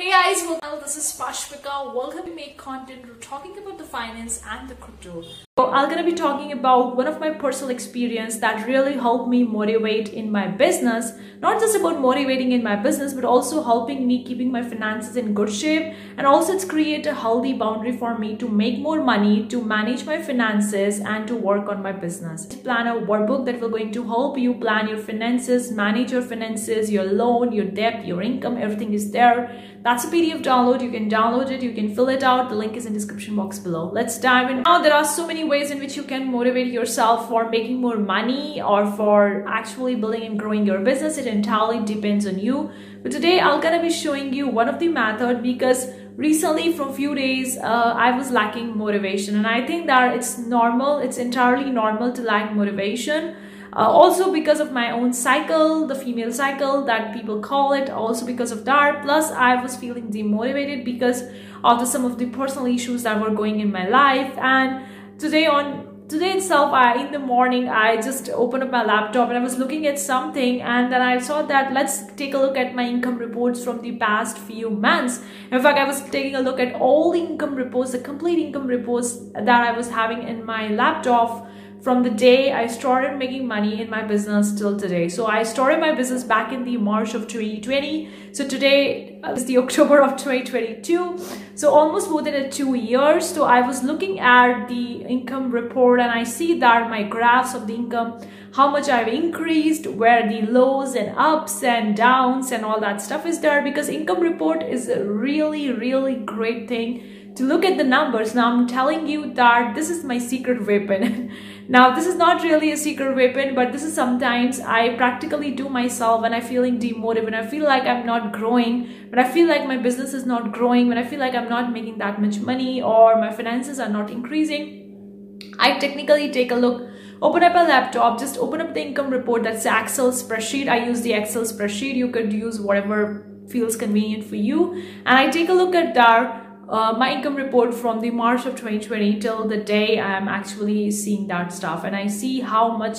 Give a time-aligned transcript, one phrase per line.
[0.00, 1.94] Hey guys, well, this is Parshwika.
[1.94, 3.04] Welcome to Make Content.
[3.06, 5.22] We're talking about the finance and the crypto.
[5.60, 9.44] So I'm gonna be talking about one of my personal experience that really helped me
[9.44, 11.12] motivate in my business.
[11.42, 15.34] Not just about motivating in my business, but also helping me keeping my finances in
[15.34, 15.94] good shape.
[16.16, 20.04] And also it's create a healthy boundary for me to make more money, to manage
[20.04, 22.46] my finances and to work on my business.
[22.46, 26.90] Plan a workbook that will going to help you plan your finances, manage your finances,
[26.90, 29.50] your loan, your debt, your income, everything is there.
[29.82, 30.82] That's a PDF download.
[30.82, 31.62] You can download it.
[31.62, 32.50] You can fill it out.
[32.50, 33.90] The link is in description box below.
[33.90, 34.62] Let's dive in.
[34.62, 37.98] Now there are so many ways in which you can motivate yourself for making more
[37.98, 41.18] money or for actually building and growing your business.
[41.18, 42.70] It entirely depends on you.
[43.02, 47.14] But today I'm gonna be showing you one of the method because recently from few
[47.14, 50.98] days uh, I was lacking motivation and I think that it's normal.
[50.98, 53.34] It's entirely normal to lack motivation
[53.72, 58.26] uh, also because of my own cycle the female cycle that people call it also
[58.26, 61.22] because of that plus i was feeling demotivated because
[61.62, 64.84] of some of the personal issues that were going in my life and
[65.20, 69.36] today on today itself I, in the morning i just opened up my laptop and
[69.36, 72.74] i was looking at something and then i saw that let's take a look at
[72.74, 75.20] my income reports from the past few months.
[75.52, 78.66] In fact i was taking a look at all the income reports the complete income
[78.66, 81.46] reports that i was having in my laptop
[81.82, 85.08] from the day I started making money in my business till today.
[85.08, 88.32] So I started my business back in the March of 2020.
[88.32, 91.18] So today uh, is the October of 2022.
[91.54, 93.26] So almost more than two years.
[93.28, 97.66] So I was looking at the income report and I see that my graphs of
[97.66, 98.20] the income,
[98.52, 103.24] how much I've increased, where the lows and ups and downs and all that stuff
[103.24, 107.84] is there because income report is a really, really great thing to look at the
[107.84, 108.34] numbers.
[108.34, 111.32] Now I'm telling you that this is my secret weapon.
[111.74, 115.68] now this is not really a secret weapon, but this is sometimes I practically do
[115.68, 119.46] myself when I'm feeling demotivated, when I feel like I'm not growing, when I feel
[119.46, 122.40] like my business is not growing, when I feel like I'm not making that much
[122.40, 125.38] money or my finances are not increasing.
[125.60, 126.88] I technically take a look
[127.22, 130.68] open up a laptop just open up the income report that's the excel spreadsheet.
[130.68, 131.94] I use the excel spreadsheet.
[131.94, 134.74] You could use whatever feels convenient for you.
[135.06, 138.54] And i take a look at that uh, my income report from the March of
[138.54, 142.98] 2020 till the day I'm actually seeing that stuff and I see how much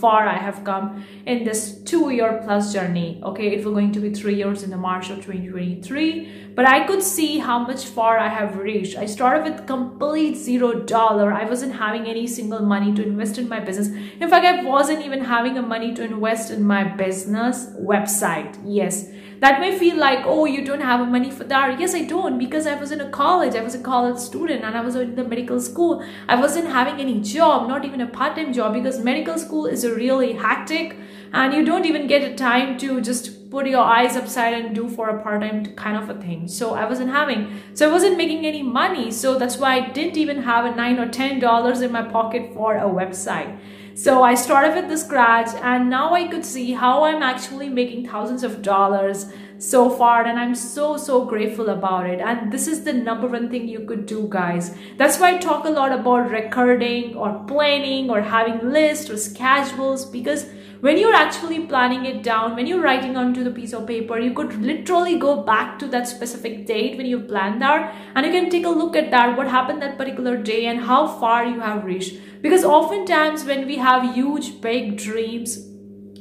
[0.00, 3.20] far I have come in this two year plus journey.
[3.24, 6.86] Okay, it was going to be three years in the March of 2023, but I
[6.86, 8.96] could see how much far I have reached.
[8.96, 11.32] I started with complete zero dollar.
[11.32, 13.88] I wasn't having any single money to invest in my business.
[14.20, 18.58] In fact, I wasn't even having a money to invest in my business website.
[18.64, 19.08] Yes
[19.42, 21.80] that may feel like oh you don't have money for that.
[21.80, 23.56] Yes i don't because i was in a college.
[23.56, 26.04] I was a college student and i was in the medical school.
[26.28, 29.94] I wasn't having any job not even a part-time job because medical school is a
[29.94, 30.96] really hectic
[31.32, 34.88] and you don't even get a time to just put your eyes upside and do
[34.88, 36.48] for a part-time kind of a thing.
[36.48, 39.10] So i wasn't having so i wasn't making any money.
[39.10, 42.50] So that's why i didn't even have a nine or ten dollars in my pocket
[42.54, 43.54] for a website.
[43.94, 48.06] So I started with the scratch and now I could see how I'm actually making
[48.06, 49.26] thousands of dollars
[49.58, 52.20] so far and I'm so so grateful about it.
[52.20, 54.74] And this is the number one thing you could do guys.
[54.96, 60.06] That's why I talk a lot about recording or planning or having lists or schedules
[60.06, 60.46] because
[60.86, 64.32] when you're actually planning it down when you're writing onto the piece of paper you
[64.38, 67.94] could literally go back to that specific date when you planned that.
[68.16, 71.06] And you can take a look at that what happened that particular day and how
[71.06, 72.16] far you have reached.
[72.42, 75.56] Because oftentimes when we have huge big dreams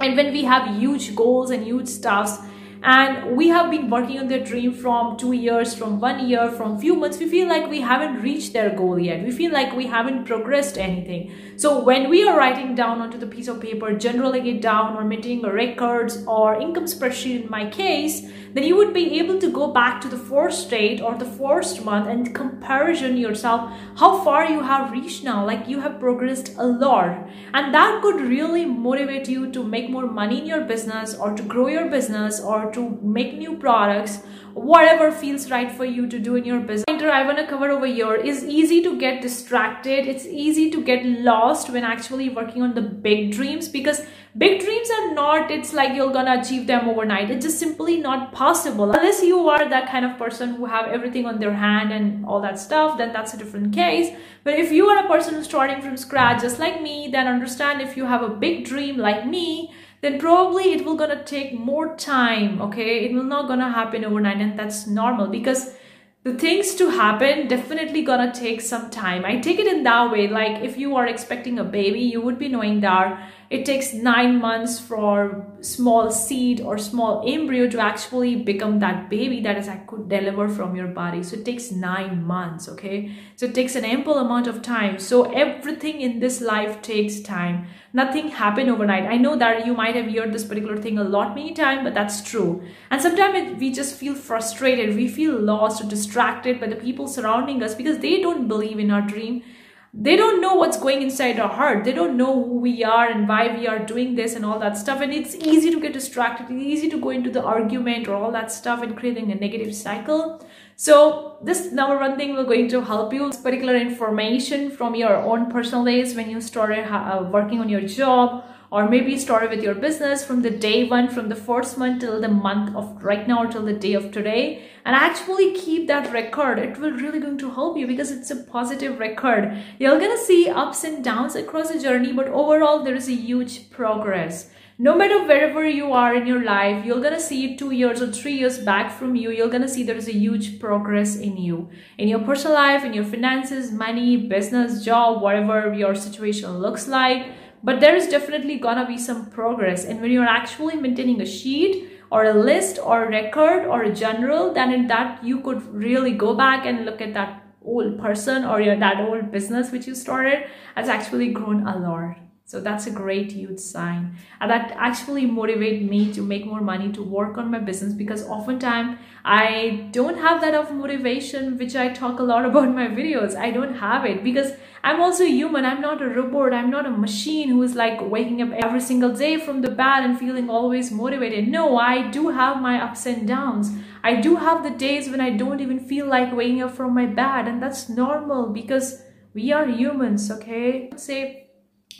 [0.00, 2.38] and when we have huge goals and huge stuffs
[2.82, 6.78] and we have been working on their dream from two years from one year from
[6.78, 7.18] few months.
[7.18, 9.22] We feel like we haven't reached their goal yet.
[9.22, 11.32] We feel like we haven't progressed anything.
[11.56, 15.04] So when we are writing down onto the piece of paper generally it down or
[15.04, 19.72] maintaining records or income spreadsheet in my case then you would be able to go
[19.72, 24.60] back to the first date or the first month and comparison yourself how far you
[24.60, 25.46] have reached now.
[25.46, 27.28] Like you have progressed a lot.
[27.54, 31.42] And that could really motivate you to make more money in your business or to
[31.42, 34.20] grow your business or to make new products
[34.54, 36.84] whatever feels right for you to do in your business.
[36.88, 40.06] I want to cover over here is easy to get distracted.
[40.06, 44.02] It's easy to get lost when actually working on the big dreams because
[44.36, 47.30] big dreams are not it's like you're gonna achieve them overnight.
[47.30, 48.90] It's just simply not possible.
[48.92, 52.40] Unless you are that kind of person who have everything on their hand and all
[52.42, 54.14] that stuff then that's a different case.
[54.44, 57.80] But if you are a person who's starting from scratch just like me then understand
[57.80, 61.96] if you have a big dream like me then probably it will gonna take more
[61.96, 63.04] time okay?
[63.04, 65.74] It will not gonna happen overnight and that's normal because
[66.22, 69.24] the things to happen definitely gonna take some time.
[69.24, 72.38] I take it in that way like if you are expecting a baby you would
[72.38, 78.36] be knowing that it takes nine months for small seed or small embryo to actually
[78.36, 81.24] become that baby that is that could deliver from your body.
[81.24, 83.10] So it takes nine months okay?
[83.34, 85.00] So it takes an ample amount of time.
[85.00, 87.66] So everything in this life takes time.
[87.92, 89.10] Nothing happened overnight.
[89.10, 91.92] I know that you might have heard this particular thing a lot many times but
[91.92, 92.62] that's true.
[92.92, 94.94] And sometimes we just feel frustrated.
[94.94, 98.92] We feel lost or distracted by the people surrounding us because they don't believe in
[98.92, 99.42] our dream
[99.92, 101.84] they don't know what's going inside our heart.
[101.84, 104.78] They don't know who we are and why we are doing this and all that
[104.78, 105.00] stuff.
[105.00, 106.44] And it's easy to get distracted.
[106.44, 109.74] It's easy to go into the argument or all that stuff and creating a negative
[109.74, 110.46] cycle.
[110.76, 113.26] So this number one thing will going to help you.
[113.26, 117.82] This particular information from your own personal days when you started uh, working on your
[117.82, 122.00] job or maybe started with your business from the day one from the first month
[122.00, 124.62] till the month of right now till the day of today.
[124.84, 126.58] And actually keep that record.
[126.58, 129.60] It will really going to help you because it's a positive record.
[129.78, 133.70] You're gonna see ups and downs across the journey but overall there is a huge
[133.70, 134.50] progress.
[134.78, 138.34] No matter wherever you are in your life you're gonna see two years or three
[138.34, 139.32] years back from you.
[139.32, 141.68] You're gonna see there is a huge progress in you.
[141.98, 147.26] In your personal life in your finances money business job whatever your situation looks like
[147.62, 151.90] but there is definitely gonna be some progress and when you're actually maintaining a sheet
[152.10, 156.12] or a list or a record or a journal then in that you could really
[156.12, 159.94] go back and look at that old person or your that old business which you
[159.94, 162.16] started has actually grown a lot
[162.50, 164.16] so that's a great huge sign.
[164.40, 168.26] And that actually motivate me to make more money to work on my business because
[168.26, 172.88] oftentimes I don't have that of motivation, which I talk a lot about in my
[172.88, 173.36] videos.
[173.36, 174.52] I don't have it because
[174.82, 175.66] I'm also human.
[175.66, 176.54] I'm not a robot.
[176.54, 180.04] I'm not a machine who is like waking up every single day from the bed
[180.04, 181.48] and feeling always motivated.
[181.48, 183.70] No, I do have my ups and downs.
[184.02, 187.04] I do have the days when I don't even feel like waking up from my
[187.04, 189.02] bed and that's normal because
[189.34, 190.90] we are humans, okay?
[190.96, 191.49] Say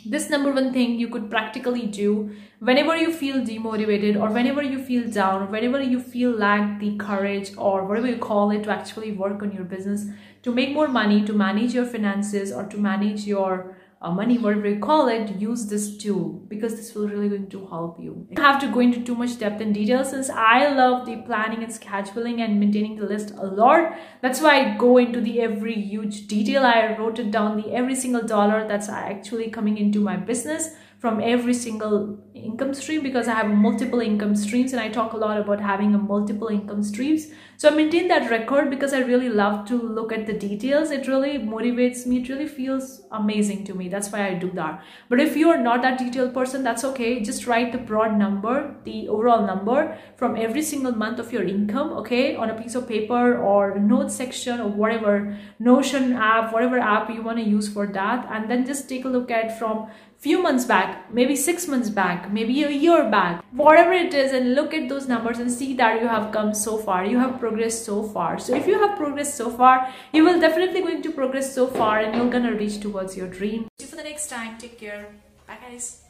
[0.05, 4.83] this number one thing you could practically do whenever you feel demotivated or whenever you
[4.83, 9.11] feel down whenever you feel lack the courage or whatever you call it to actually
[9.11, 10.05] work on your business
[10.41, 14.67] to make more money to manage your finances or to manage your uh, money, whatever
[14.67, 18.27] you call it, use this tool because this will really going to help you.
[18.35, 21.63] I have to go into too much depth and detail since I love the planning
[21.63, 23.95] and scheduling and maintaining the list a lot.
[24.21, 26.65] That's why I go into the every huge detail.
[26.65, 30.71] I wrote it down the every single dollar that's actually coming into my business
[31.01, 35.17] from every single income stream because I have multiple income streams and I talk a
[35.17, 37.25] lot about having a multiple income streams.
[37.57, 40.91] So I maintain that record because I really love to look at the details.
[40.91, 42.21] It really motivates me.
[42.21, 43.89] It really feels amazing to me.
[43.89, 44.83] That's why I do that.
[45.09, 47.19] But if you are not that detailed person, that's okay.
[47.19, 51.93] Just write the broad number, the overall number from every single month of your income,
[51.93, 57.09] okay, on a piece of paper or note section or whatever, Notion app, whatever app
[57.09, 58.27] you want to use for that.
[58.31, 59.89] And then just take a look at from
[60.21, 64.53] few months back, maybe six months back, maybe a year back, whatever it is, and
[64.53, 67.83] look at those numbers and see that you have come so far, you have progressed
[67.85, 68.37] so far.
[68.37, 71.99] So if you have progressed so far, you will definitely going to progress so far
[71.99, 73.65] and you're gonna reach towards your dream.
[73.79, 74.59] See you for the next time.
[74.59, 75.07] Take care.
[75.47, 76.03] Bye guys.